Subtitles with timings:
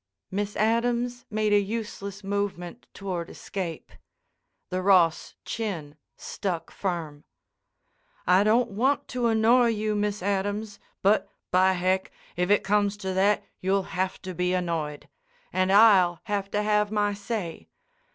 [0.31, 3.91] Miss Adams made a useless movement toward escape.
[4.71, 7.23] The Ross chin stuck firm.
[8.25, 13.13] "I don't want to annoy you, Miss Adams, but, by heck, if it comes to
[13.13, 15.07] that you'll have to be annoyed.
[15.53, 17.67] And I'll have to have my say.